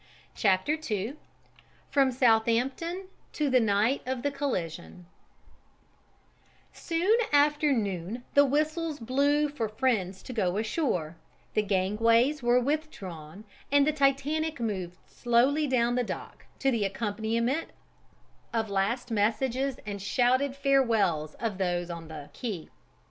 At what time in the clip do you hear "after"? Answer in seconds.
7.31-7.71